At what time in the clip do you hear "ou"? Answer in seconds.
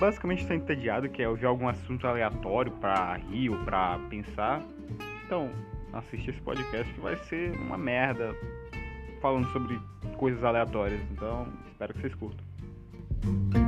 3.50-3.58